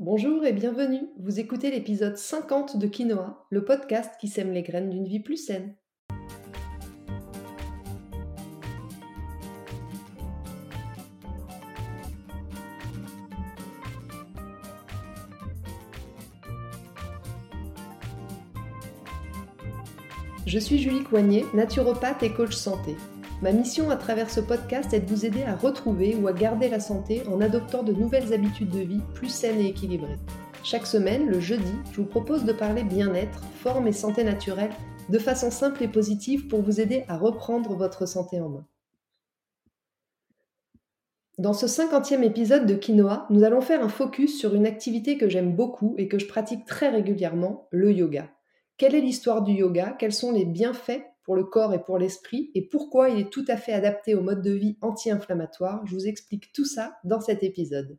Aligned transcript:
Bonjour 0.00 0.44
et 0.44 0.52
bienvenue. 0.52 1.08
Vous 1.18 1.40
écoutez 1.40 1.72
l'épisode 1.72 2.16
50 2.16 2.76
de 2.76 2.86
Quinoa, 2.86 3.44
le 3.50 3.64
podcast 3.64 4.12
qui 4.20 4.28
sème 4.28 4.52
les 4.52 4.62
graines 4.62 4.90
d'une 4.90 5.08
vie 5.08 5.18
plus 5.18 5.36
saine. 5.36 5.74
Je 20.46 20.60
suis 20.60 20.78
Julie 20.78 21.02
Coignet, 21.02 21.44
naturopathe 21.54 22.22
et 22.22 22.32
coach 22.32 22.54
santé. 22.54 22.94
Ma 23.40 23.52
mission 23.52 23.88
à 23.88 23.96
travers 23.96 24.30
ce 24.30 24.40
podcast 24.40 24.92
est 24.92 24.98
de 24.98 25.08
vous 25.08 25.24
aider 25.24 25.44
à 25.44 25.54
retrouver 25.54 26.16
ou 26.16 26.26
à 26.26 26.32
garder 26.32 26.68
la 26.68 26.80
santé 26.80 27.22
en 27.28 27.40
adoptant 27.40 27.84
de 27.84 27.92
nouvelles 27.92 28.32
habitudes 28.32 28.70
de 28.70 28.80
vie 28.80 29.00
plus 29.14 29.28
saines 29.28 29.60
et 29.60 29.68
équilibrées. 29.68 30.18
Chaque 30.64 30.88
semaine, 30.88 31.28
le 31.28 31.38
jeudi, 31.38 31.72
je 31.92 32.00
vous 32.00 32.08
propose 32.08 32.44
de 32.44 32.52
parler 32.52 32.82
bien-être, 32.82 33.44
forme 33.62 33.86
et 33.86 33.92
santé 33.92 34.24
naturelle 34.24 34.72
de 35.08 35.20
façon 35.20 35.52
simple 35.52 35.84
et 35.84 35.88
positive 35.88 36.48
pour 36.48 36.62
vous 36.62 36.80
aider 36.80 37.04
à 37.06 37.16
reprendre 37.16 37.76
votre 37.76 38.06
santé 38.06 38.40
en 38.40 38.48
main. 38.48 38.66
Dans 41.38 41.52
ce 41.52 41.68
cinquantième 41.68 42.24
épisode 42.24 42.66
de 42.66 42.74
Quinoa, 42.74 43.28
nous 43.30 43.44
allons 43.44 43.60
faire 43.60 43.84
un 43.84 43.88
focus 43.88 44.36
sur 44.36 44.56
une 44.56 44.66
activité 44.66 45.16
que 45.16 45.28
j'aime 45.28 45.54
beaucoup 45.54 45.94
et 45.96 46.08
que 46.08 46.18
je 46.18 46.26
pratique 46.26 46.66
très 46.66 46.88
régulièrement, 46.88 47.68
le 47.70 47.92
yoga. 47.92 48.28
Quelle 48.78 48.96
est 48.96 49.00
l'histoire 49.00 49.42
du 49.42 49.52
yoga? 49.52 49.94
Quels 49.96 50.12
sont 50.12 50.32
les 50.32 50.44
bienfaits 50.44 51.04
pour 51.28 51.36
le 51.36 51.44
corps 51.44 51.74
et 51.74 51.84
pour 51.84 51.98
l'esprit 51.98 52.50
et 52.54 52.62
pourquoi 52.62 53.10
il 53.10 53.20
est 53.20 53.30
tout 53.30 53.44
à 53.48 53.58
fait 53.58 53.74
adapté 53.74 54.14
au 54.14 54.22
mode 54.22 54.40
de 54.40 54.52
vie 54.52 54.78
anti-inflammatoire. 54.80 55.84
Je 55.84 55.94
vous 55.94 56.06
explique 56.06 56.54
tout 56.54 56.64
ça 56.64 56.96
dans 57.04 57.20
cet 57.20 57.42
épisode. 57.42 57.98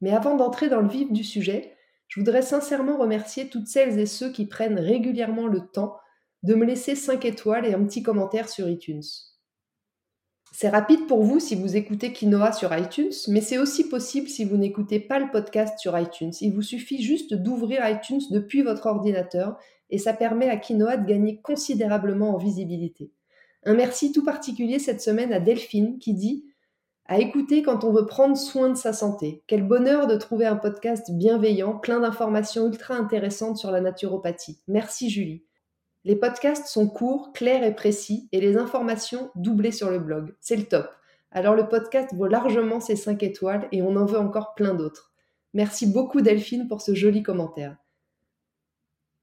Mais 0.00 0.10
avant 0.10 0.34
d'entrer 0.34 0.68
dans 0.68 0.80
le 0.80 0.88
vif 0.88 1.12
du 1.12 1.22
sujet, 1.22 1.76
je 2.08 2.18
voudrais 2.18 2.42
sincèrement 2.42 2.98
remercier 2.98 3.48
toutes 3.50 3.68
celles 3.68 4.00
et 4.00 4.06
ceux 4.06 4.32
qui 4.32 4.46
prennent 4.46 4.80
régulièrement 4.80 5.46
le 5.46 5.60
temps 5.60 5.94
de 6.42 6.56
me 6.56 6.64
laisser 6.64 6.96
5 6.96 7.24
étoiles 7.24 7.66
et 7.66 7.72
un 7.72 7.84
petit 7.84 8.02
commentaire 8.02 8.48
sur 8.48 8.68
iTunes. 8.68 9.04
C'est 10.50 10.68
rapide 10.68 11.06
pour 11.06 11.22
vous 11.22 11.38
si 11.38 11.54
vous 11.54 11.76
écoutez 11.76 12.12
Quinoa 12.12 12.50
sur 12.50 12.76
iTunes, 12.76 13.12
mais 13.28 13.42
c'est 13.42 13.58
aussi 13.58 13.88
possible 13.88 14.26
si 14.28 14.44
vous 14.44 14.56
n'écoutez 14.56 14.98
pas 14.98 15.20
le 15.20 15.30
podcast 15.30 15.78
sur 15.78 15.96
iTunes. 15.96 16.32
Il 16.40 16.52
vous 16.52 16.62
suffit 16.62 17.00
juste 17.00 17.32
d'ouvrir 17.32 17.88
iTunes 17.88 18.22
depuis 18.32 18.62
votre 18.62 18.86
ordinateur 18.86 19.56
et 19.90 19.98
ça 19.98 20.12
permet 20.12 20.48
à 20.48 20.56
Quinoa 20.56 20.96
de 20.96 21.06
gagner 21.06 21.40
considérablement 21.40 22.34
en 22.34 22.38
visibilité. 22.38 23.12
Un 23.64 23.74
merci 23.74 24.12
tout 24.12 24.24
particulier 24.24 24.78
cette 24.78 25.00
semaine 25.00 25.32
à 25.32 25.40
Delphine 25.40 25.98
qui 25.98 26.14
dit 26.14 26.44
à 27.08 27.18
écouter 27.18 27.62
quand 27.62 27.84
on 27.84 27.92
veut 27.92 28.06
prendre 28.06 28.36
soin 28.36 28.68
de 28.68 28.74
sa 28.74 28.92
santé. 28.92 29.42
Quel 29.46 29.62
bonheur 29.62 30.06
de 30.06 30.16
trouver 30.16 30.46
un 30.46 30.56
podcast 30.56 31.10
bienveillant, 31.12 31.78
plein 31.78 32.00
d'informations 32.00 32.66
ultra 32.66 32.94
intéressantes 32.94 33.58
sur 33.58 33.70
la 33.70 33.80
naturopathie. 33.80 34.60
Merci 34.66 35.10
Julie. 35.10 35.44
Les 36.04 36.16
podcasts 36.16 36.66
sont 36.66 36.88
courts, 36.88 37.32
clairs 37.32 37.64
et 37.64 37.74
précis 37.74 38.28
et 38.32 38.40
les 38.40 38.56
informations 38.56 39.30
doublées 39.34 39.72
sur 39.72 39.90
le 39.90 39.98
blog. 39.98 40.34
C'est 40.40 40.56
le 40.56 40.64
top. 40.64 40.88
Alors 41.30 41.54
le 41.54 41.68
podcast 41.68 42.14
vaut 42.14 42.28
largement 42.28 42.80
ses 42.80 42.96
5 42.96 43.22
étoiles 43.22 43.68
et 43.72 43.82
on 43.82 43.96
en 43.96 44.06
veut 44.06 44.18
encore 44.18 44.54
plein 44.54 44.74
d'autres. 44.74 45.12
Merci 45.54 45.86
beaucoup 45.86 46.20
Delphine 46.20 46.68
pour 46.68 46.80
ce 46.80 46.94
joli 46.94 47.22
commentaire. 47.22 47.76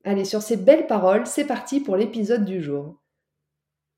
Allez, 0.06 0.26
sur 0.26 0.42
ces 0.42 0.58
belles 0.58 0.88
paroles, 0.88 1.26
c'est 1.26 1.46
parti 1.46 1.80
pour 1.80 1.96
l'épisode 1.96 2.44
du 2.44 2.62
jour. 2.62 3.02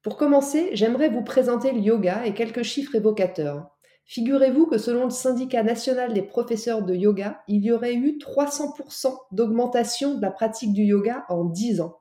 Pour 0.03 0.17
commencer, 0.17 0.70
j'aimerais 0.73 1.09
vous 1.09 1.23
présenter 1.23 1.72
le 1.72 1.80
yoga 1.80 2.28
et 2.28 2.36
quelques 2.36 2.61
chiffres 2.61 2.94
évocateurs. 2.94 3.72
Figurez-vous 4.06 4.67
que 4.67 4.78
selon 4.78 5.06
le 5.06 5.09
syndicat 5.09 5.64
national 5.64 6.14
des 6.14 6.22
professeurs 6.22 6.83
de 6.83 6.94
yoga, 6.94 7.42
il 7.48 7.66
y 7.66 7.72
aurait 7.72 7.95
eu 7.95 8.20
300% 8.20 9.17
d'augmentation 9.31 10.14
de 10.14 10.22
la 10.22 10.30
pratique 10.30 10.73
du 10.73 10.83
yoga 10.83 11.26
en 11.28 11.44
10 11.44 11.81
ans. 11.81 11.98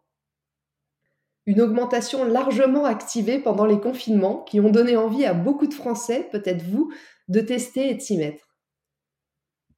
Une 1.47 1.63
augmentation 1.63 2.25
largement 2.25 2.85
activée 2.85 3.39
pendant 3.39 3.65
les 3.65 3.81
confinements 3.81 4.43
qui 4.43 4.61
ont 4.61 4.71
donné 4.71 4.99
envie 4.99 5.25
à 5.25 5.33
beaucoup 5.33 5.67
de 5.67 5.73
Français, 5.73 6.29
peut-être 6.31 6.63
vous, 6.63 6.93
de 7.29 7.41
tester 7.41 7.89
et 7.89 7.95
de 7.95 8.01
s'y 8.01 8.19
mettre. 8.19 8.44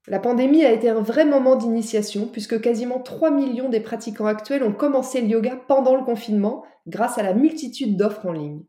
La 0.08 0.20
pandémie 0.20 0.64
a 0.64 0.72
été 0.72 0.88
un 0.88 1.00
vrai 1.00 1.24
moment 1.24 1.56
d'initiation 1.56 2.28
puisque 2.28 2.60
quasiment 2.60 3.00
3 3.00 3.32
millions 3.32 3.68
des 3.68 3.80
pratiquants 3.80 4.26
actuels 4.26 4.62
ont 4.62 4.72
commencé 4.72 5.20
le 5.20 5.26
yoga 5.26 5.56
pendant 5.66 5.96
le 5.96 6.04
confinement 6.04 6.64
grâce 6.86 7.18
à 7.18 7.24
la 7.24 7.34
multitude 7.34 7.96
d'offres 7.96 8.26
en 8.26 8.32
ligne. 8.32 8.62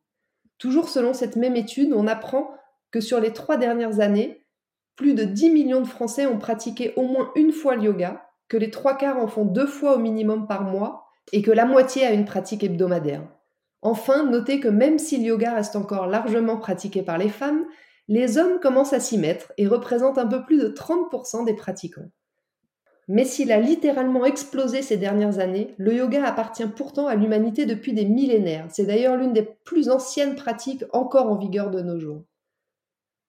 Toujours 0.58 0.90
selon 0.90 1.14
cette 1.14 1.36
même 1.36 1.56
étude, 1.56 1.94
on 1.94 2.08
apprend 2.08 2.50
que 2.90 3.02
sur 3.02 3.20
les 3.20 3.34
trois 3.34 3.58
dernières 3.58 4.00
années, 4.00 4.46
plus 4.96 5.14
de 5.14 5.24
10 5.24 5.52
millions 5.52 5.82
de 5.82 5.88
Français 5.88 6.26
ont 6.26 6.40
pratiqué 6.40 6.94
au 6.96 7.04
moins 7.04 7.30
une 7.36 7.52
fois 7.52 7.76
le 7.76 7.84
yoga, 7.84 8.24
que 8.48 8.58
les 8.58 8.72
trois 8.72 8.98
quarts 8.98 9.20
en 9.20 9.28
font 9.28 9.46
deux 9.46 9.68
fois 9.68 9.96
au 9.96 10.00
minimum 10.00 10.48
par 10.48 10.64
mois 10.64 11.06
et 11.34 11.44
que 11.44 11.52
la 11.52 11.66
moitié 11.66 12.06
a 12.06 12.14
une 12.14 12.26
pratique 12.26 12.64
hebdomadaire. 12.64 13.28
Enfin, 13.84 14.24
notez 14.24 14.60
que 14.60 14.68
même 14.68 14.98
si 14.98 15.18
le 15.18 15.26
yoga 15.26 15.54
reste 15.54 15.76
encore 15.76 16.08
largement 16.08 16.58
pratiqué 16.58 17.04
par 17.04 17.20
les 17.20 17.30
femmes, 17.30 17.66
les 18.08 18.38
hommes 18.38 18.60
commencent 18.60 18.94
à 18.94 19.00
s'y 19.00 19.18
mettre 19.18 19.52
et 19.58 19.68
représentent 19.68 20.18
un 20.18 20.28
peu 20.28 20.44
plus 20.44 20.58
de 20.58 20.70
30% 20.70 21.46
des 21.46 21.56
pratiquants. 21.56 22.10
Mais 23.10 23.24
s'il 23.24 23.52
a 23.52 23.60
littéralement 23.60 24.26
explosé 24.26 24.82
ces 24.82 24.98
dernières 24.98 25.40
années, 25.40 25.74
le 25.78 25.94
yoga 25.94 26.26
appartient 26.26 26.68
pourtant 26.68 27.08
à 27.08 27.16
l'humanité 27.16 27.66
depuis 27.66 27.94
des 27.94 28.06
millénaires. 28.06 28.68
C'est 28.70 28.86
d'ailleurs 28.86 29.16
l'une 29.16 29.34
des 29.34 29.48
plus 29.64 29.90
anciennes 29.90 30.36
pratiques 30.36 30.84
encore 30.92 31.32
en 31.32 31.38
vigueur 31.38 31.72
de 31.72 31.82
nos 31.82 32.00
jours. 32.00 32.24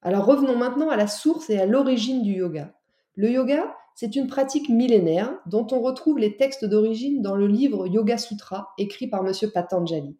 Alors 0.02 0.26
revenons 0.26 0.56
maintenant 0.56 0.90
à 0.90 0.96
la 0.96 1.06
source 1.06 1.50
et 1.50 1.58
à 1.58 1.66
l'origine 1.66 2.22
du 2.22 2.32
yoga. 2.32 2.72
Le 3.14 3.30
yoga, 3.30 3.74
c'est 3.94 4.14
une 4.14 4.28
pratique 4.28 4.68
millénaire 4.68 5.36
dont 5.46 5.66
on 5.72 5.80
retrouve 5.80 6.18
les 6.18 6.36
textes 6.36 6.64
d'origine 6.64 7.20
dans 7.20 7.34
le 7.34 7.48
livre 7.48 7.88
Yoga 7.88 8.16
Sutra 8.16 8.72
écrit 8.78 9.08
par 9.08 9.26
M. 9.26 9.32
Patanjali. 9.52 10.16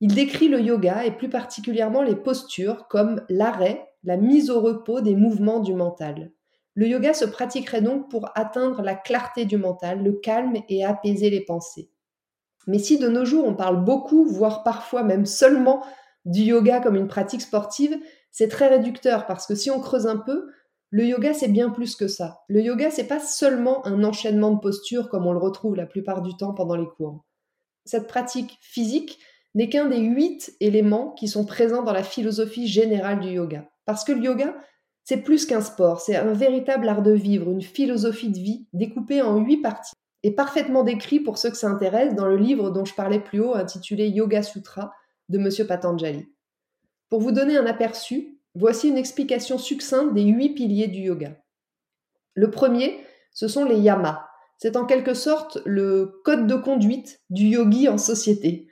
Il 0.00 0.14
décrit 0.14 0.48
le 0.48 0.60
yoga 0.60 1.04
et 1.04 1.10
plus 1.10 1.28
particulièrement 1.28 2.02
les 2.02 2.14
postures 2.14 2.86
comme 2.88 3.22
l'arrêt, 3.28 3.90
la 4.04 4.16
mise 4.16 4.48
au 4.50 4.60
repos 4.60 5.00
des 5.00 5.16
mouvements 5.16 5.60
du 5.60 5.74
mental. 5.74 6.32
Le 6.74 6.86
yoga 6.86 7.12
se 7.12 7.24
pratiquerait 7.24 7.82
donc 7.82 8.08
pour 8.08 8.30
atteindre 8.36 8.82
la 8.82 8.94
clarté 8.94 9.44
du 9.44 9.56
mental, 9.56 10.04
le 10.04 10.12
calme 10.12 10.54
et 10.68 10.84
apaiser 10.84 11.30
les 11.30 11.44
pensées. 11.44 11.90
Mais 12.68 12.78
si 12.78 12.98
de 12.98 13.08
nos 13.08 13.24
jours 13.24 13.44
on 13.46 13.56
parle 13.56 13.82
beaucoup, 13.84 14.24
voire 14.24 14.62
parfois 14.62 15.02
même 15.02 15.26
seulement 15.26 15.82
du 16.24 16.42
yoga 16.42 16.78
comme 16.80 16.94
une 16.94 17.08
pratique 17.08 17.42
sportive, 17.42 17.98
c'est 18.30 18.48
très 18.48 18.68
réducteur 18.68 19.26
parce 19.26 19.46
que 19.46 19.56
si 19.56 19.70
on 19.70 19.80
creuse 19.80 20.06
un 20.06 20.18
peu, 20.18 20.48
le 20.90 21.04
yoga 21.04 21.34
c'est 21.34 21.48
bien 21.48 21.70
plus 21.70 21.96
que 21.96 22.06
ça. 22.06 22.42
Le 22.48 22.60
yoga 22.60 22.92
c'est 22.92 23.08
pas 23.08 23.18
seulement 23.18 23.84
un 23.84 24.04
enchaînement 24.04 24.52
de 24.52 24.60
postures 24.60 25.08
comme 25.08 25.26
on 25.26 25.32
le 25.32 25.38
retrouve 25.38 25.74
la 25.74 25.86
plupart 25.86 26.22
du 26.22 26.36
temps 26.36 26.54
pendant 26.54 26.76
les 26.76 26.86
cours. 26.86 27.24
Cette 27.84 28.06
pratique 28.06 28.58
physique, 28.60 29.18
n'est 29.58 29.68
qu'un 29.68 29.86
des 29.86 29.98
huit 29.98 30.54
éléments 30.60 31.10
qui 31.10 31.26
sont 31.26 31.44
présents 31.44 31.82
dans 31.82 31.92
la 31.92 32.04
philosophie 32.04 32.68
générale 32.68 33.18
du 33.18 33.30
yoga. 33.30 33.68
Parce 33.86 34.04
que 34.04 34.12
le 34.12 34.22
yoga, 34.22 34.54
c'est 35.02 35.16
plus 35.16 35.46
qu'un 35.46 35.60
sport, 35.60 36.00
c'est 36.00 36.14
un 36.14 36.32
véritable 36.32 36.88
art 36.88 37.02
de 37.02 37.10
vivre, 37.10 37.50
une 37.50 37.60
philosophie 37.60 38.30
de 38.30 38.38
vie 38.38 38.68
découpée 38.72 39.20
en 39.20 39.36
huit 39.38 39.56
parties 39.56 39.96
et 40.22 40.32
parfaitement 40.32 40.84
décrit 40.84 41.18
pour 41.18 41.38
ceux 41.38 41.50
que 41.50 41.56
ça 41.56 41.68
intéresse 41.68 42.14
dans 42.14 42.26
le 42.26 42.36
livre 42.36 42.70
dont 42.70 42.84
je 42.84 42.94
parlais 42.94 43.18
plus 43.18 43.40
haut 43.40 43.56
intitulé 43.56 44.06
Yoga 44.06 44.44
Sutra 44.44 44.92
de 45.28 45.38
M. 45.38 45.66
Patanjali. 45.66 46.28
Pour 47.10 47.20
vous 47.20 47.32
donner 47.32 47.56
un 47.56 47.66
aperçu, 47.66 48.38
voici 48.54 48.88
une 48.88 48.96
explication 48.96 49.58
succincte 49.58 50.14
des 50.14 50.22
huit 50.22 50.50
piliers 50.50 50.86
du 50.86 51.00
yoga. 51.00 51.36
Le 52.34 52.52
premier, 52.52 53.00
ce 53.32 53.48
sont 53.48 53.64
les 53.64 53.80
yamas. 53.80 54.24
C'est 54.58 54.76
en 54.76 54.86
quelque 54.86 55.14
sorte 55.14 55.58
le 55.64 56.20
code 56.24 56.46
de 56.46 56.54
conduite 56.54 57.20
du 57.28 57.46
yogi 57.46 57.88
en 57.88 57.98
société. 57.98 58.67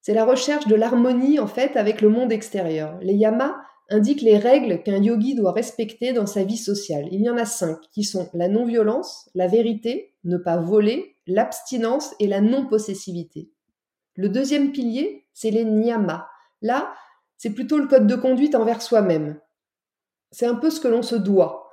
C'est 0.00 0.14
la 0.14 0.24
recherche 0.24 0.66
de 0.66 0.74
l'harmonie 0.74 1.38
en 1.38 1.46
fait 1.46 1.76
avec 1.76 2.00
le 2.00 2.08
monde 2.08 2.32
extérieur. 2.32 2.98
Les 3.02 3.14
yamas 3.14 3.54
indiquent 3.90 4.22
les 4.22 4.38
règles 4.38 4.82
qu'un 4.82 5.02
yogi 5.02 5.34
doit 5.34 5.52
respecter 5.52 6.12
dans 6.12 6.26
sa 6.26 6.44
vie 6.44 6.56
sociale. 6.56 7.08
Il 7.10 7.20
y 7.20 7.28
en 7.28 7.36
a 7.36 7.44
cinq 7.44 7.78
qui 7.92 8.04
sont 8.04 8.28
la 8.32 8.48
non-violence, 8.48 9.28
la 9.34 9.48
vérité, 9.48 10.14
ne 10.24 10.36
pas 10.36 10.56
voler, 10.56 11.16
l'abstinence 11.26 12.14
et 12.20 12.26
la 12.26 12.40
non-possessivité. 12.40 13.50
Le 14.14 14.28
deuxième 14.28 14.72
pilier, 14.72 15.26
c'est 15.34 15.50
les 15.50 15.64
niyamas. 15.64 16.26
Là, 16.62 16.94
c'est 17.36 17.50
plutôt 17.50 17.78
le 17.78 17.86
code 17.86 18.06
de 18.06 18.16
conduite 18.16 18.54
envers 18.54 18.82
soi-même. 18.82 19.40
C'est 20.30 20.46
un 20.46 20.54
peu 20.54 20.70
ce 20.70 20.80
que 20.80 20.88
l'on 20.88 21.02
se 21.02 21.16
doit. 21.16 21.68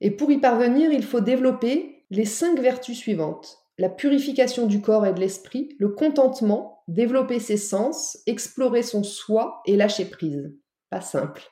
Et 0.00 0.10
pour 0.10 0.30
y 0.30 0.38
parvenir, 0.38 0.92
il 0.92 1.04
faut 1.04 1.20
développer 1.20 2.04
les 2.10 2.24
cinq 2.24 2.58
vertus 2.60 2.96
suivantes. 2.96 3.58
La 3.78 3.88
purification 3.88 4.66
du 4.66 4.80
corps 4.80 5.06
et 5.06 5.12
de 5.12 5.20
l'esprit, 5.20 5.76
le 5.78 5.90
contentement, 5.90 6.82
développer 6.88 7.38
ses 7.38 7.56
sens, 7.56 8.18
explorer 8.26 8.82
son 8.82 9.04
soi 9.04 9.62
et 9.66 9.76
lâcher 9.76 10.04
prise. 10.04 10.52
Pas 10.90 11.00
simple. 11.00 11.42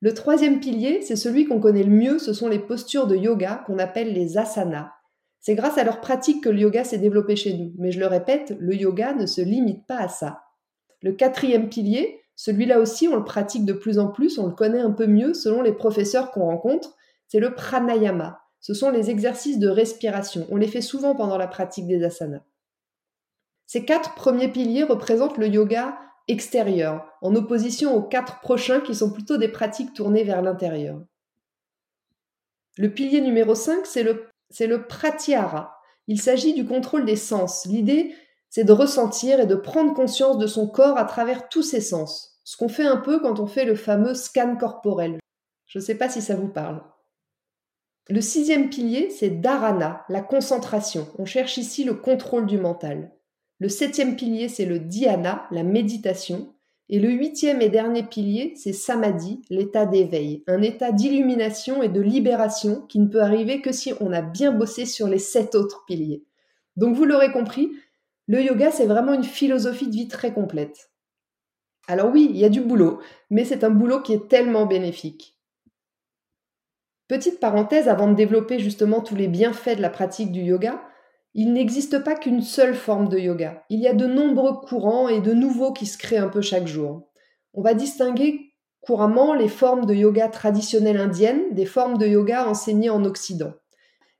Le 0.00 0.12
troisième 0.12 0.58
pilier, 0.58 1.02
c'est 1.02 1.14
celui 1.14 1.44
qu'on 1.44 1.60
connaît 1.60 1.84
le 1.84 1.90
mieux, 1.90 2.18
ce 2.18 2.32
sont 2.32 2.48
les 2.48 2.58
postures 2.58 3.06
de 3.06 3.14
yoga 3.14 3.62
qu'on 3.66 3.78
appelle 3.78 4.12
les 4.12 4.36
asanas. 4.36 4.90
C'est 5.38 5.54
grâce 5.54 5.78
à 5.78 5.84
leur 5.84 6.00
pratique 6.00 6.42
que 6.42 6.48
le 6.48 6.58
yoga 6.58 6.82
s'est 6.82 6.98
développé 6.98 7.36
chez 7.36 7.54
nous. 7.56 7.72
Mais 7.78 7.92
je 7.92 8.00
le 8.00 8.06
répète, 8.06 8.56
le 8.58 8.74
yoga 8.74 9.14
ne 9.14 9.26
se 9.26 9.40
limite 9.40 9.86
pas 9.86 9.98
à 9.98 10.08
ça. 10.08 10.40
Le 11.00 11.12
quatrième 11.12 11.68
pilier, 11.68 12.20
celui-là 12.34 12.80
aussi, 12.80 13.06
on 13.06 13.14
le 13.14 13.24
pratique 13.24 13.64
de 13.64 13.72
plus 13.72 14.00
en 14.00 14.08
plus, 14.08 14.38
on 14.38 14.48
le 14.48 14.54
connaît 14.54 14.80
un 14.80 14.90
peu 14.90 15.06
mieux 15.06 15.34
selon 15.34 15.62
les 15.62 15.72
professeurs 15.72 16.32
qu'on 16.32 16.46
rencontre, 16.46 16.96
c'est 17.28 17.38
le 17.38 17.54
pranayama. 17.54 18.41
Ce 18.62 18.74
sont 18.74 18.90
les 18.90 19.10
exercices 19.10 19.58
de 19.58 19.68
respiration. 19.68 20.46
On 20.48 20.56
les 20.56 20.68
fait 20.68 20.80
souvent 20.80 21.14
pendant 21.14 21.36
la 21.36 21.48
pratique 21.48 21.88
des 21.88 22.02
asanas. 22.04 22.44
Ces 23.66 23.84
quatre 23.84 24.14
premiers 24.14 24.48
piliers 24.48 24.84
représentent 24.84 25.36
le 25.36 25.48
yoga 25.48 25.98
extérieur, 26.28 27.04
en 27.20 27.34
opposition 27.34 27.94
aux 27.96 28.02
quatre 28.02 28.40
prochains 28.40 28.80
qui 28.80 28.94
sont 28.94 29.10
plutôt 29.10 29.36
des 29.36 29.48
pratiques 29.48 29.92
tournées 29.92 30.22
vers 30.22 30.42
l'intérieur. 30.42 31.02
Le 32.78 32.88
pilier 32.94 33.20
numéro 33.20 33.56
5, 33.56 33.84
c'est 33.84 34.04
le, 34.04 34.28
le. 34.60 34.86
Il 36.06 36.20
s'agit 36.20 36.54
du 36.54 36.64
contrôle 36.64 37.04
des 37.04 37.16
sens. 37.16 37.66
L'idée, 37.66 38.14
c'est 38.48 38.64
de 38.64 38.72
ressentir 38.72 39.40
et 39.40 39.46
de 39.46 39.56
prendre 39.56 39.92
conscience 39.92 40.38
de 40.38 40.46
son 40.46 40.68
corps 40.68 40.98
à 40.98 41.04
travers 41.04 41.48
tous 41.48 41.62
ses 41.62 41.80
sens. 41.80 42.40
Ce 42.44 42.56
qu'on 42.56 42.68
fait 42.68 42.86
un 42.86 42.98
peu 42.98 43.18
quand 43.18 43.40
on 43.40 43.46
fait 43.46 43.64
le 43.64 43.74
fameux 43.74 44.14
scan 44.14 44.56
corporel. 44.56 45.18
Je 45.66 45.78
ne 45.78 45.82
sais 45.82 45.96
pas 45.96 46.08
si 46.08 46.22
ça 46.22 46.36
vous 46.36 46.48
parle. 46.48 46.82
Le 48.08 48.20
sixième 48.20 48.68
pilier, 48.68 49.10
c'est 49.10 49.40
dharana, 49.40 50.04
la 50.08 50.22
concentration. 50.22 51.06
On 51.18 51.24
cherche 51.24 51.56
ici 51.56 51.84
le 51.84 51.94
contrôle 51.94 52.46
du 52.46 52.58
mental. 52.58 53.12
Le 53.60 53.68
septième 53.68 54.16
pilier, 54.16 54.48
c'est 54.48 54.64
le 54.64 54.80
dhyana, 54.80 55.46
la 55.52 55.62
méditation. 55.62 56.52
Et 56.88 56.98
le 56.98 57.10
huitième 57.10 57.62
et 57.62 57.68
dernier 57.68 58.02
pilier, 58.02 58.54
c'est 58.56 58.72
samadhi, 58.72 59.40
l'état 59.50 59.86
d'éveil, 59.86 60.42
un 60.48 60.62
état 60.62 60.90
d'illumination 60.90 61.80
et 61.82 61.88
de 61.88 62.00
libération 62.00 62.82
qui 62.88 62.98
ne 62.98 63.06
peut 63.06 63.22
arriver 63.22 63.60
que 63.60 63.70
si 63.70 63.94
on 64.00 64.12
a 64.12 64.20
bien 64.20 64.50
bossé 64.50 64.84
sur 64.84 65.06
les 65.06 65.20
sept 65.20 65.54
autres 65.54 65.84
piliers. 65.86 66.24
Donc 66.76 66.96
vous 66.96 67.04
l'aurez 67.04 67.30
compris, 67.30 67.70
le 68.26 68.42
yoga, 68.42 68.72
c'est 68.72 68.86
vraiment 68.86 69.14
une 69.14 69.24
philosophie 69.24 69.86
de 69.86 69.94
vie 69.94 70.08
très 70.08 70.32
complète. 70.34 70.90
Alors 71.86 72.10
oui, 72.12 72.28
il 72.30 72.36
y 72.36 72.44
a 72.44 72.48
du 72.48 72.60
boulot, 72.60 73.00
mais 73.30 73.44
c'est 73.44 73.64
un 73.64 73.70
boulot 73.70 74.02
qui 74.02 74.12
est 74.12 74.28
tellement 74.28 74.66
bénéfique. 74.66 75.31
Petite 77.12 77.40
parenthèse 77.40 77.88
avant 77.88 78.08
de 78.08 78.14
développer 78.14 78.58
justement 78.58 79.02
tous 79.02 79.14
les 79.14 79.28
bienfaits 79.28 79.76
de 79.76 79.82
la 79.82 79.90
pratique 79.90 80.32
du 80.32 80.40
yoga, 80.40 80.80
il 81.34 81.52
n'existe 81.52 82.02
pas 82.02 82.14
qu'une 82.14 82.40
seule 82.40 82.74
forme 82.74 83.10
de 83.10 83.18
yoga. 83.18 83.64
Il 83.68 83.80
y 83.80 83.86
a 83.86 83.92
de 83.92 84.06
nombreux 84.06 84.54
courants 84.66 85.10
et 85.10 85.20
de 85.20 85.34
nouveaux 85.34 85.74
qui 85.74 85.84
se 85.84 85.98
créent 85.98 86.16
un 86.16 86.30
peu 86.30 86.40
chaque 86.40 86.66
jour. 86.66 87.10
On 87.52 87.60
va 87.60 87.74
distinguer 87.74 88.54
couramment 88.80 89.34
les 89.34 89.48
formes 89.48 89.84
de 89.84 89.92
yoga 89.92 90.28
traditionnelles 90.28 90.96
indiennes 90.96 91.52
des 91.52 91.66
formes 91.66 91.98
de 91.98 92.06
yoga 92.06 92.48
enseignées 92.48 92.88
en 92.88 93.04
Occident. 93.04 93.52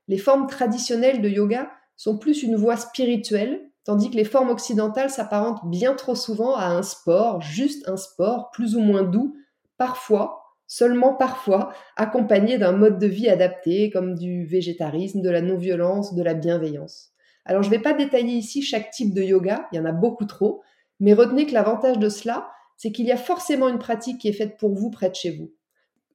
Les 0.07 0.19
formes 0.19 0.45
traditionnelles 0.45 1.23
de 1.23 1.29
yoga 1.29 1.71
sont 1.95 2.19
plus 2.19 2.43
une 2.43 2.57
voie 2.57 2.77
spirituelle, 2.77 3.71
tandis 3.85 4.11
que 4.11 4.17
les 4.17 4.23
formes 4.23 4.51
occidentales 4.51 5.09
s'apparentent 5.09 5.65
bien 5.65 5.95
trop 5.95 6.13
souvent 6.13 6.55
à 6.55 6.67
un 6.67 6.83
sport, 6.83 7.41
juste 7.41 7.89
un 7.89 7.97
sport, 7.97 8.51
plus 8.51 8.75
ou 8.75 8.81
moins 8.81 9.01
doux, 9.01 9.35
parfois, 9.79 10.42
seulement 10.67 11.13
parfois 11.13 11.73
accompagné 11.95 12.57
d'un 12.57 12.71
mode 12.71 12.99
de 12.99 13.07
vie 13.07 13.29
adapté 13.29 13.89
comme 13.89 14.15
du 14.15 14.45
végétarisme, 14.45 15.21
de 15.21 15.29
la 15.29 15.41
non-violence, 15.41 16.15
de 16.15 16.23
la 16.23 16.33
bienveillance. 16.33 17.11
Alors 17.45 17.63
je 17.63 17.69
ne 17.69 17.75
vais 17.75 17.81
pas 17.81 17.93
détailler 17.93 18.33
ici 18.33 18.61
chaque 18.61 18.91
type 18.91 19.13
de 19.13 19.21
yoga, 19.21 19.67
il 19.71 19.77
y 19.77 19.79
en 19.79 19.85
a 19.85 19.91
beaucoup 19.91 20.25
trop, 20.25 20.61
mais 20.99 21.13
retenez 21.13 21.45
que 21.45 21.53
l'avantage 21.53 21.99
de 21.99 22.09
cela, 22.09 22.49
c'est 22.77 22.91
qu'il 22.91 23.05
y 23.05 23.11
a 23.11 23.17
forcément 23.17 23.69
une 23.69 23.79
pratique 23.79 24.19
qui 24.19 24.29
est 24.29 24.33
faite 24.33 24.57
pour 24.57 24.73
vous 24.73 24.89
près 24.89 25.09
de 25.09 25.15
chez 25.15 25.31
vous. 25.31 25.53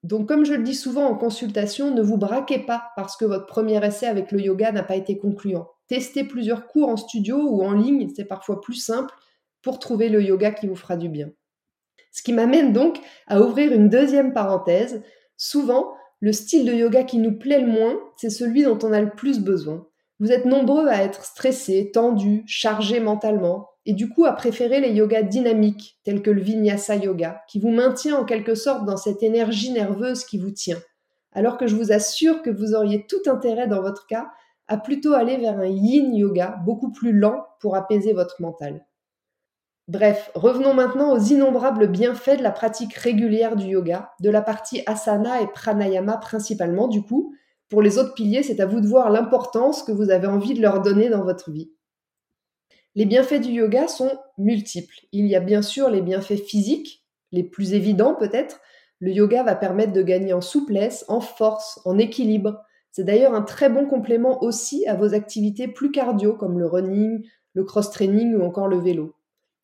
Donc 0.03 0.29
comme 0.29 0.45
je 0.45 0.55
le 0.55 0.63
dis 0.63 0.75
souvent 0.75 1.07
en 1.07 1.17
consultation, 1.17 1.93
ne 1.95 2.03
vous 2.03 2.17
braquez 2.17 2.61
pas 2.61 2.91
parce 2.97 3.17
que 3.17 3.25
votre 3.25 3.47
premier 3.47 3.85
essai 3.85 4.07
avec 4.07 4.33
le 4.33 4.41
yoga 4.41 4.73
n'a 4.73 4.83
pas 4.83 4.97
été 4.97 5.19
concluant. 5.19 5.69
Testez 5.89 6.25
plusieurs 6.25 6.67
cours 6.67 6.89
en 6.89 6.97
studio 6.97 7.37
ou 7.37 7.63
en 7.63 7.73
ligne, 7.73 8.09
c'est 8.15 8.25
parfois 8.25 8.61
plus 8.61 8.75
simple 8.75 9.13
pour 9.63 9.79
trouver 9.79 10.09
le 10.09 10.23
yoga 10.23 10.53
qui 10.53 10.67
vous 10.67 10.77
fera 10.77 10.97
du 10.97 11.09
bien. 11.09 11.31
Ce 12.13 12.23
qui 12.23 12.33
m'amène 12.33 12.73
donc 12.73 12.99
à 13.27 13.41
ouvrir 13.41 13.73
une 13.73 13.89
deuxième 13.89 14.33
parenthèse. 14.33 15.03
Souvent, 15.37 15.93
le 16.21 16.33
style 16.33 16.65
de 16.65 16.73
yoga 16.73 17.05
qui 17.05 17.19
nous 17.19 17.39
plaît 17.39 17.61
le 17.61 17.67
moins, 17.67 17.99
c'est 18.17 18.31
celui 18.31 18.65
dont 18.65 18.79
on 18.83 18.93
a 18.93 19.01
le 19.01 19.11
plus 19.11 19.41
besoin. 19.41 19.87
Vous 20.21 20.33
êtes 20.33 20.47
nombreux 20.47 20.89
à 20.89 21.03
être 21.05 21.25
stressés, 21.25 21.91
tendus, 21.93 22.43
chargés 22.47 22.99
mentalement, 22.99 23.69
et 23.87 23.93
du 23.93 24.09
coup 24.09 24.25
à 24.25 24.33
préférer 24.33 24.81
les 24.81 24.91
yogas 24.91 25.23
dynamiques, 25.23 25.99
tels 26.05 26.23
que 26.23 26.31
le 26.31 26.43
vinyasa 26.43 26.97
yoga, 26.97 27.41
qui 27.49 27.61
vous 27.61 27.71
maintient 27.71 28.17
en 28.17 28.25
quelque 28.25 28.57
sorte 28.57 28.85
dans 28.85 28.97
cette 28.97 29.23
énergie 29.23 29.71
nerveuse 29.71 30.25
qui 30.25 30.39
vous 30.39 30.51
tient. 30.51 30.79
Alors 31.33 31.57
que 31.57 31.69
je 31.69 31.77
vous 31.77 31.93
assure 31.93 32.43
que 32.43 32.51
vous 32.51 32.75
auriez 32.75 33.07
tout 33.07 33.31
intérêt 33.31 33.69
dans 33.69 33.81
votre 33.81 34.07
cas 34.07 34.29
à 34.67 34.77
plutôt 34.77 35.15
aller 35.15 35.37
vers 35.37 35.59
un 35.59 35.67
yin 35.67 36.15
yoga, 36.15 36.59
beaucoup 36.65 36.91
plus 36.91 37.13
lent 37.13 37.47
pour 37.61 37.77
apaiser 37.77 38.13
votre 38.13 38.43
mental. 38.43 38.88
Bref, 39.89 40.31
revenons 40.35 40.75
maintenant 40.75 41.15
aux 41.15 41.19
innombrables 41.19 41.87
bienfaits 41.87 42.37
de 42.37 42.43
la 42.43 42.51
pratique 42.51 42.93
régulière 42.93 43.57
du 43.57 43.69
yoga, 43.69 44.13
de 44.21 44.29
la 44.29 44.43
partie 44.43 44.83
asana 44.85 45.41
et 45.41 45.47
pranayama 45.47 46.19
principalement 46.19 46.89
du 46.89 47.03
coup. 47.03 47.35
Pour 47.71 47.81
les 47.81 47.97
autres 47.97 48.13
piliers, 48.13 48.43
c'est 48.43 48.61
à 48.61 48.67
vous 48.67 48.83
de 48.83 48.87
voir 48.87 49.09
l'importance 49.09 49.83
que 49.83 49.93
vous 49.93 50.11
avez 50.11 50.27
envie 50.27 50.53
de 50.53 50.61
leur 50.61 50.83
donner 50.83 51.09
dans 51.09 51.25
votre 51.25 51.51
vie. 51.51 51.73
Les 52.97 53.07
bienfaits 53.07 53.41
du 53.41 53.51
yoga 53.51 53.89
sont 53.89 54.11
multiples. 54.37 55.07
Il 55.13 55.27
y 55.27 55.35
a 55.35 55.41
bien 55.41 55.63
sûr 55.63 55.89
les 55.89 56.03
bienfaits 56.03 56.45
physiques, 56.45 57.07
les 57.33 57.45
plus 57.45 57.73
évidents 57.73 58.15
peut-être. 58.15 58.61
Le 59.01 59.11
yoga 59.13 59.43
va 59.43 59.55
permettre 59.55 59.95
de 59.95 60.03
gagner 60.03 60.35
en 60.35 60.43
souplesse, 60.43 61.07
en 61.09 61.23
force, 61.23 61.81
en 61.87 61.97
équilibre. 61.97 62.61
C'est 62.93 63.05
d'ailleurs 63.05 63.35
un 63.35 63.43
très 63.43 63.71
bon 63.71 63.87
complément 63.87 64.43
aussi 64.43 64.87
à 64.87 64.95
vos 64.95 65.15
activités 65.15 65.67
plus 65.67 65.93
cardio 65.93 66.35
comme 66.35 66.59
le 66.59 66.67
running, 66.67 67.27
le 67.55 67.65
cross-training 67.65 68.35
ou 68.35 68.43
encore 68.43 68.69
le 68.69 68.79
vélo. 68.79 69.15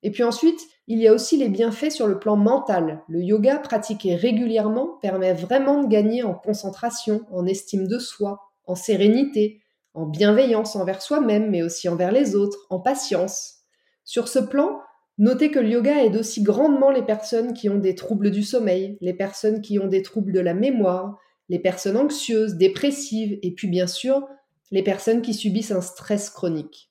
Et 0.05 0.11
puis 0.11 0.23
ensuite, 0.23 0.61
il 0.87 0.99
y 0.99 1.09
a 1.09 1.15
aussi 1.15 1.39
les 1.39 1.49
bienfaits 1.49 1.91
sur 1.91 2.07
le 2.07 2.19
plan 2.19 2.37
mental. 2.37 3.03
Le 3.09 3.23
yoga 3.23 3.59
pratiqué 3.59 4.15
régulièrement 4.15 4.99
permet 5.01 5.33
vraiment 5.33 5.83
de 5.83 5.89
gagner 5.89 6.23
en 6.23 6.35
concentration, 6.35 7.23
en 7.33 7.47
estime 7.47 7.89
de 7.89 7.99
soi, 7.99 8.39
en 8.67 8.75
sérénité, 8.75 9.63
en 9.95 10.05
bienveillance 10.05 10.77
envers 10.77 11.01
soi-même, 11.01 11.51
mais 11.51 11.63
aussi 11.63 11.89
envers 11.89 12.13
les 12.13 12.37
autres, 12.37 12.67
en 12.69 12.81
patience. 12.81 13.61
Sur 14.05 14.29
ce 14.29 14.41
plan, 14.41 14.79
notez 15.17 15.51
que 15.51 15.59
le 15.59 15.71
yoga 15.71 16.05
aide 16.05 16.17
aussi 16.17 16.43
grandement 16.43 16.91
les 16.91 17.03
personnes 17.03 17.55
qui 17.55 17.71
ont 17.71 17.79
des 17.79 17.95
troubles 17.95 18.31
du 18.31 18.43
sommeil, 18.43 18.99
les 19.01 19.15
personnes 19.15 19.63
qui 19.63 19.79
ont 19.79 19.89
des 19.89 20.03
troubles 20.03 20.33
de 20.33 20.41
la 20.41 20.53
mémoire, 20.53 21.19
les 21.49 21.59
personnes 21.59 21.97
anxieuses, 21.97 22.57
dépressives, 22.57 23.39
et 23.43 23.55
puis 23.55 23.69
bien 23.69 23.87
sûr, 23.87 24.29
les 24.71 24.83
personnes 24.83 25.23
qui 25.23 25.33
subissent 25.33 25.71
un 25.71 25.81
stress 25.81 26.29
chronique. 26.29 26.91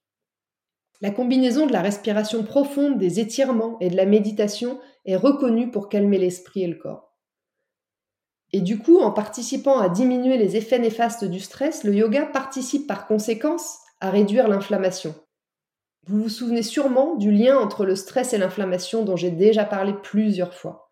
La 1.04 1.12
combinaison 1.12 1.68
de 1.68 1.74
la 1.74 1.82
respiration 1.82 2.44
profonde, 2.44 2.98
des 2.98 3.20
étirements 3.20 3.78
et 3.82 3.90
de 3.90 3.98
la 3.98 4.06
méditation 4.06 4.80
est 5.04 5.18
reconnue 5.18 5.70
pour 5.70 5.90
calmer 5.90 6.18
l'esprit 6.18 6.64
et 6.64 6.68
le 6.68 6.78
corps. 6.78 7.14
Et 8.54 8.62
du 8.62 8.80
coup, 8.80 9.00
en 9.02 9.12
participant 9.12 9.80
à 9.80 9.90
diminuer 9.90 10.38
les 10.38 10.56
effets 10.56 10.80
néfastes 10.80 11.26
du 11.26 11.42
stress, 11.42 11.84
le 11.84 11.94
yoga 11.94 12.26
participe 12.26 12.88
par 12.88 13.06
conséquence 13.06 13.80
à 14.00 14.12
réduire 14.12 14.48
l'inflammation. 14.48 15.14
Vous 16.08 16.24
vous 16.24 16.30
souvenez 16.30 16.64
sûrement 16.64 17.16
du 17.16 17.34
lien 17.34 17.58
entre 17.58 17.86
le 17.86 17.98
stress 17.98 18.32
et 18.32 18.38
l'inflammation 18.38 19.04
dont 19.04 19.18
j'ai 19.18 19.32
déjà 19.32 19.66
parlé 19.66 19.94
plusieurs 20.04 20.54
fois. 20.54 20.83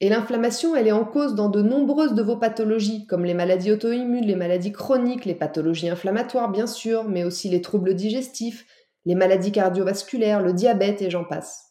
Et 0.00 0.08
l'inflammation, 0.08 0.76
elle 0.76 0.86
est 0.86 0.92
en 0.92 1.04
cause 1.04 1.34
dans 1.34 1.48
de 1.48 1.60
nombreuses 1.60 2.14
de 2.14 2.22
vos 2.22 2.36
pathologies, 2.36 3.06
comme 3.06 3.24
les 3.24 3.34
maladies 3.34 3.72
auto-immunes, 3.72 4.26
les 4.26 4.36
maladies 4.36 4.70
chroniques, 4.70 5.24
les 5.24 5.34
pathologies 5.34 5.88
inflammatoires 5.88 6.50
bien 6.50 6.68
sûr, 6.68 7.04
mais 7.04 7.24
aussi 7.24 7.48
les 7.48 7.60
troubles 7.60 7.94
digestifs, 7.94 8.64
les 9.06 9.16
maladies 9.16 9.50
cardiovasculaires, 9.50 10.40
le 10.40 10.52
diabète 10.52 11.02
et 11.02 11.10
j'en 11.10 11.24
passe. 11.24 11.68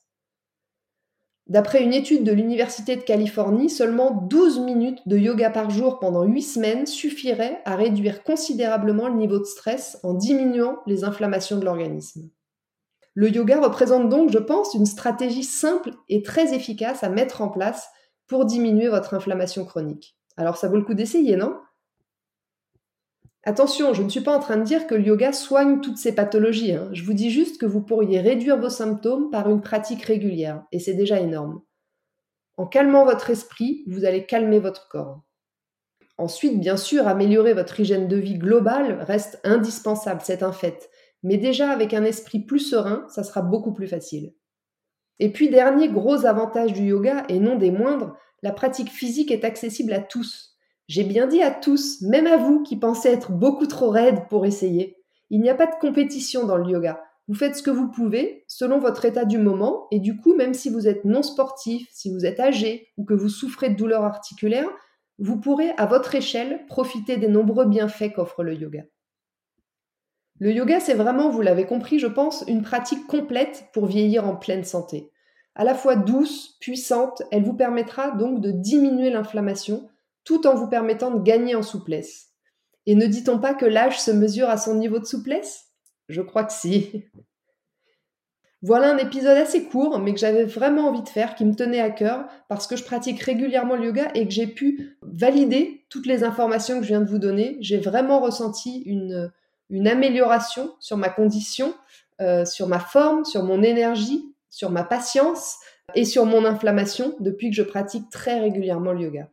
D'après 1.47 1.81
une 1.81 1.93
étude 1.93 2.25
de 2.25 2.33
l'Université 2.33 2.97
de 2.97 3.01
Californie, 3.01 3.69
seulement 3.69 4.11
12 4.11 4.59
minutes 4.59 4.99
de 5.07 5.17
yoga 5.17 5.49
par 5.49 5.69
jour 5.69 5.99
pendant 5.99 6.23
8 6.23 6.41
semaines 6.41 6.85
suffiraient 6.85 7.61
à 7.63 7.77
réduire 7.77 8.23
considérablement 8.23 9.07
le 9.07 9.15
niveau 9.15 9.39
de 9.39 9.45
stress 9.45 9.97
en 10.03 10.13
diminuant 10.13 10.79
les 10.85 11.05
inflammations 11.05 11.57
de 11.57 11.63
l'organisme. 11.63 12.29
Le 13.13 13.29
yoga 13.29 13.61
représente 13.61 14.09
donc, 14.09 14.29
je 14.29 14.39
pense, 14.39 14.73
une 14.73 14.85
stratégie 14.85 15.45
simple 15.45 15.91
et 16.09 16.21
très 16.21 16.53
efficace 16.53 17.03
à 17.03 17.09
mettre 17.09 17.41
en 17.41 17.47
place 17.47 17.87
pour 18.27 18.45
diminuer 18.45 18.89
votre 18.89 19.13
inflammation 19.13 19.65
chronique. 19.65 20.17
Alors 20.35 20.57
ça 20.57 20.67
vaut 20.67 20.77
le 20.77 20.83
coup 20.83 20.93
d'essayer, 20.93 21.35
non? 21.35 21.57
Attention, 23.43 23.93
je 23.93 24.03
ne 24.03 24.09
suis 24.09 24.21
pas 24.21 24.35
en 24.35 24.41
train 24.41 24.57
de 24.57 24.63
dire 24.63 24.87
que 24.87 24.95
le 24.95 25.03
yoga 25.03 25.31
soigne 25.31 25.79
toutes 25.79 25.97
ces 25.97 26.13
pathologies. 26.13 26.73
Hein. 26.73 26.89
Je 26.91 27.03
vous 27.03 27.13
dis 27.13 27.31
juste 27.31 27.61
que 27.61 27.65
vous 27.65 27.81
pourriez 27.81 28.19
réduire 28.19 28.59
vos 28.59 28.69
symptômes 28.69 29.29
par 29.31 29.49
une 29.49 29.61
pratique 29.61 30.03
régulière, 30.03 30.65
et 30.73 30.79
c'est 30.79 30.95
déjà 30.95 31.21
énorme. 31.21 31.61
En 32.57 32.65
calmant 32.65 33.05
votre 33.05 33.29
esprit, 33.29 33.85
vous 33.87 34.03
allez 34.03 34.25
calmer 34.25 34.59
votre 34.59 34.89
corps. 34.89 35.21
Ensuite, 36.17 36.59
bien 36.59 36.75
sûr, 36.75 37.07
améliorer 37.07 37.53
votre 37.53 37.79
hygiène 37.79 38.07
de 38.07 38.17
vie 38.17 38.37
globale 38.37 39.01
reste 39.03 39.39
indispensable, 39.43 40.21
c'est 40.23 40.43
un 40.43 40.51
fait. 40.51 40.89
Mais 41.23 41.37
déjà 41.37 41.69
avec 41.69 41.93
un 41.93 42.03
esprit 42.03 42.39
plus 42.39 42.59
serein, 42.59 43.05
ça 43.07 43.23
sera 43.23 43.41
beaucoup 43.41 43.73
plus 43.73 43.87
facile. 43.87 44.33
Et 45.19 45.31
puis, 45.31 45.49
dernier 45.49 45.89
gros 45.89 46.25
avantage 46.25 46.73
du 46.73 46.83
yoga, 46.83 47.23
et 47.29 47.39
non 47.39 47.55
des 47.55 47.71
moindres, 47.71 48.15
la 48.43 48.51
pratique 48.51 48.91
physique 48.91 49.31
est 49.31 49.43
accessible 49.43 49.93
à 49.93 49.99
tous. 49.99 50.55
J'ai 50.87 51.03
bien 51.03 51.27
dit 51.27 51.41
à 51.41 51.51
tous, 51.51 52.01
même 52.01 52.27
à 52.27 52.37
vous 52.37 52.63
qui 52.63 52.77
pensez 52.77 53.09
être 53.09 53.31
beaucoup 53.31 53.67
trop 53.67 53.89
raide 53.89 54.27
pour 54.29 54.45
essayer. 54.45 54.97
Il 55.29 55.41
n'y 55.41 55.49
a 55.49 55.55
pas 55.55 55.65
de 55.65 55.75
compétition 55.81 56.45
dans 56.45 56.57
le 56.57 56.71
yoga. 56.71 57.01
Vous 57.27 57.35
faites 57.35 57.57
ce 57.57 57.63
que 57.63 57.71
vous 57.71 57.89
pouvez, 57.89 58.45
selon 58.47 58.79
votre 58.79 59.03
état 59.03 59.25
du 59.25 59.37
moment, 59.37 59.87
et 59.91 59.99
du 59.99 60.15
coup, 60.15 60.33
même 60.33 60.53
si 60.53 60.69
vous 60.69 60.87
êtes 60.87 61.03
non 61.03 61.23
sportif, 61.23 61.89
si 61.91 62.13
vous 62.13 62.25
êtes 62.25 62.39
âgé 62.39 62.87
ou 62.95 63.03
que 63.03 63.13
vous 63.13 63.27
souffrez 63.27 63.69
de 63.69 63.75
douleurs 63.75 64.05
articulaires, 64.05 64.69
vous 65.19 65.37
pourrez 65.37 65.71
à 65.77 65.87
votre 65.87 66.15
échelle 66.15 66.65
profiter 66.67 67.17
des 67.17 67.27
nombreux 67.27 67.65
bienfaits 67.65 68.13
qu'offre 68.15 68.43
le 68.43 68.53
yoga. 68.53 68.83
Le 70.39 70.51
yoga, 70.51 70.79
c'est 70.79 70.93
vraiment, 70.93 71.29
vous 71.29 71.41
l'avez 71.41 71.65
compris, 71.65 71.97
je 71.97 72.07
pense, 72.07 72.43
une 72.47 72.61
pratique 72.61 73.07
complète 73.07 73.65
pour 73.73 73.87
vieillir 73.87 74.27
en 74.27 74.35
pleine 74.35 74.63
santé. 74.63 75.11
À 75.55 75.63
la 75.63 75.73
fois 75.73 75.95
douce, 75.95 76.57
puissante, 76.59 77.23
elle 77.31 77.43
vous 77.43 77.55
permettra 77.55 78.11
donc 78.11 78.41
de 78.41 78.51
diminuer 78.51 79.09
l'inflammation 79.09 79.89
tout 80.23 80.45
en 80.45 80.53
vous 80.53 80.67
permettant 80.67 81.09
de 81.09 81.23
gagner 81.23 81.55
en 81.55 81.63
souplesse. 81.63 82.33
Et 82.85 82.93
ne 82.93 83.07
dit-on 83.07 83.39
pas 83.39 83.55
que 83.55 83.65
l'âge 83.65 83.99
se 83.99 84.11
mesure 84.11 84.49
à 84.49 84.57
son 84.57 84.75
niveau 84.75 84.99
de 84.99 85.05
souplesse? 85.05 85.65
Je 86.09 86.21
crois 86.21 86.43
que 86.43 86.53
si. 86.53 87.05
Voilà 88.63 88.91
un 88.91 88.97
épisode 88.97 89.37
assez 89.37 89.65
court, 89.65 89.99
mais 89.99 90.13
que 90.13 90.19
j'avais 90.19 90.43
vraiment 90.43 90.89
envie 90.89 91.03
de 91.03 91.09
faire, 91.09 91.35
qui 91.35 91.45
me 91.45 91.53
tenait 91.53 91.79
à 91.79 91.91
cœur, 91.91 92.25
parce 92.49 92.65
que 92.65 92.75
je 92.75 92.83
pratique 92.83 93.21
régulièrement 93.21 93.75
le 93.75 93.85
yoga 93.85 94.09
et 94.15 94.25
que 94.25 94.33
j'ai 94.33 94.47
pu 94.47 94.97
valider 95.03 95.85
toutes 95.89 96.07
les 96.07 96.23
informations 96.23 96.77
que 96.77 96.83
je 96.83 96.87
viens 96.87 97.01
de 97.01 97.09
vous 97.09 97.19
donner. 97.19 97.57
J'ai 97.59 97.77
vraiment 97.77 98.19
ressenti 98.19 98.81
une, 98.87 99.31
une 99.69 99.87
amélioration 99.87 100.73
sur 100.79 100.97
ma 100.97 101.09
condition, 101.09 101.73
euh, 102.21 102.45
sur 102.45 102.67
ma 102.67 102.79
forme, 102.79 103.25
sur 103.25 103.43
mon 103.43 103.61
énergie, 103.61 104.33
sur 104.49 104.71
ma 104.71 104.83
patience 104.83 105.57
et 105.95 106.05
sur 106.05 106.25
mon 106.25 106.45
inflammation 106.45 107.15
depuis 107.19 107.49
que 107.49 107.55
je 107.55 107.63
pratique 107.63 108.09
très 108.09 108.39
régulièrement 108.39 108.93
le 108.93 109.01
yoga. 109.01 109.29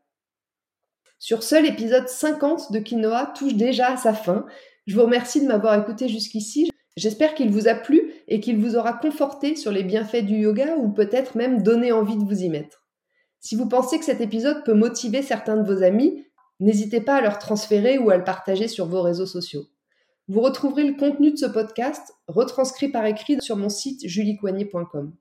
Sur 1.19 1.43
ce, 1.43 1.55
l'épisode 1.55 2.09
50 2.09 2.73
de 2.73 2.79
Quinoa 2.81 3.33
touche 3.35 3.55
déjà 3.55 3.93
à 3.93 3.97
sa 3.97 4.13
fin. 4.13 4.45
Je 4.87 4.95
vous 4.95 5.03
remercie 5.03 5.41
de 5.41 5.47
m'avoir 5.47 5.81
écouté 5.81 6.09
jusqu'ici. 6.09 6.69
J'espère 6.97 7.35
qu'il 7.35 7.51
vous 7.51 7.67
a 7.67 7.75
plu 7.75 8.13
et 8.29 8.41
qu'il 8.41 8.59
vous 8.59 8.77
aura 8.77 8.93
conforté 8.93 9.57
sur 9.57 9.73
les 9.73 9.83
bienfaits 9.83 10.25
du 10.25 10.37
yoga 10.37 10.77
ou 10.77 10.93
peut-être 10.93 11.37
même 11.37 11.63
donné 11.63 11.93
envie 11.93 12.17
de 12.17 12.25
vous 12.25 12.43
y 12.43 12.49
mettre. 12.51 12.87
Si 13.41 13.57
vous 13.57 13.69
pensez 13.69 13.99
que 13.99 14.05
cet 14.05 14.21
épisode 14.21 14.65
peut 14.65 14.75
motiver 14.75 15.23
certains 15.23 15.57
de 15.57 15.67
vos 15.67 15.83
amis, 15.83 16.25
n'hésitez 16.61 17.01
pas 17.01 17.17
à 17.17 17.21
leur 17.21 17.39
transférer 17.39 17.99
ou 17.99 18.11
à 18.11 18.17
le 18.17 18.25
partager 18.25 18.69
sur 18.69 18.87
vos 18.87 19.03
réseaux 19.03 19.27
sociaux. 19.27 19.65
Vous 20.27 20.41
retrouverez 20.41 20.85
le 20.85 20.95
contenu 20.95 21.33
de 21.33 21.37
ce 21.37 21.45
podcast 21.45 22.15
retranscrit 22.29 22.89
par 22.89 23.05
écrit 23.05 23.37
sur 23.43 23.57
mon 23.59 23.69
site 23.69 24.09
juliecoignet.com. 24.09 25.13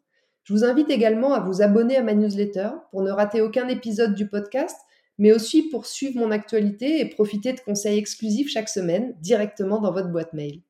Je 0.43 0.53
vous 0.53 0.63
invite 0.63 0.89
également 0.89 1.33
à 1.33 1.41
vous 1.41 1.61
abonner 1.61 1.97
à 1.97 2.03
ma 2.03 2.13
newsletter 2.13 2.69
pour 2.91 3.01
ne 3.01 3.11
rater 3.11 3.41
aucun 3.41 3.67
épisode 3.67 4.15
du 4.15 4.29
podcast, 4.29 4.77
mais 5.17 5.33
aussi 5.33 5.63
pour 5.63 5.87
suivre 5.87 6.17
mon 6.19 6.31
actualité 6.31 7.01
et 7.01 7.09
profiter 7.09 7.51
de 7.51 7.59
conseils 7.59 7.99
exclusifs 7.99 8.49
chaque 8.49 8.69
semaine 8.69 9.13
directement 9.19 9.81
dans 9.81 9.91
votre 9.91 10.09
boîte 10.09 10.31
mail. 10.31 10.61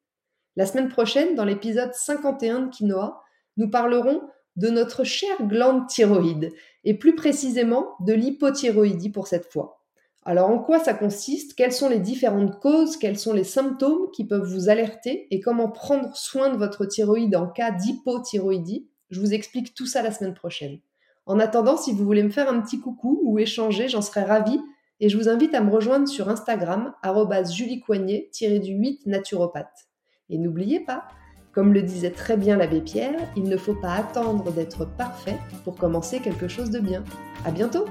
La 0.55 0.65
semaine 0.65 0.89
prochaine, 0.89 1.35
dans 1.35 1.45
l'épisode 1.45 1.93
51 1.93 2.59
de 2.61 2.69
Quinoa, 2.71 3.21
nous 3.57 3.69
parlerons 3.69 4.21
de 4.55 4.69
notre 4.69 5.03
chère 5.03 5.47
glande 5.47 5.87
thyroïde, 5.87 6.51
et 6.83 6.95
plus 6.95 7.13
précisément 7.13 7.95
de 7.99 8.13
l'hypothyroïdie 8.13 9.11
pour 9.11 9.27
cette 9.27 9.51
fois. 9.51 9.82
Alors 10.25 10.49
en 10.49 10.59
quoi 10.59 10.79
ça 10.79 10.93
consiste? 10.93 11.53
Quelles 11.53 11.73
sont 11.73 11.89
les 11.89 11.99
différentes 11.99 12.59
causes? 12.59 12.97
Quels 12.97 13.19
sont 13.19 13.33
les 13.33 13.43
symptômes 13.43 14.09
qui 14.13 14.25
peuvent 14.25 14.47
vous 14.47 14.69
alerter? 14.69 15.27
Et 15.31 15.41
comment 15.41 15.69
prendre 15.69 16.15
soin 16.15 16.49
de 16.49 16.57
votre 16.57 16.85
thyroïde 16.85 17.35
en 17.35 17.47
cas 17.47 17.71
d'hypothyroïdie? 17.71 18.87
Je 19.09 19.19
vous 19.19 19.33
explique 19.33 19.73
tout 19.73 19.85
ça 19.85 20.01
la 20.01 20.11
semaine 20.11 20.33
prochaine. 20.33 20.79
En 21.25 21.39
attendant, 21.39 21.77
si 21.77 21.91
vous 21.91 22.05
voulez 22.05 22.23
me 22.23 22.29
faire 22.29 22.49
un 22.49 22.61
petit 22.61 22.79
coucou 22.79 23.19
ou 23.23 23.37
échanger, 23.37 23.87
j'en 23.87 24.01
serais 24.01 24.23
ravie 24.23 24.59
et 24.99 25.09
je 25.09 25.17
vous 25.17 25.27
invite 25.27 25.53
à 25.53 25.61
me 25.61 25.71
rejoindre 25.71 26.07
sur 26.07 26.29
Instagram, 26.29 26.93
juliecoignet-du8 27.03 29.01
naturopathe. 29.05 29.87
Et 30.29 30.37
n'oubliez 30.37 30.79
pas, 30.79 31.03
comme 31.51 31.73
le 31.73 31.81
disait 31.81 32.11
très 32.11 32.37
bien 32.37 32.55
l'abbé 32.55 32.81
Pierre, 32.81 33.29
il 33.35 33.43
ne 33.43 33.57
faut 33.57 33.75
pas 33.75 33.93
attendre 33.93 34.51
d'être 34.51 34.85
parfait 34.85 35.37
pour 35.63 35.75
commencer 35.75 36.19
quelque 36.19 36.47
chose 36.47 36.69
de 36.69 36.79
bien. 36.79 37.03
À 37.45 37.51
bientôt! 37.51 37.85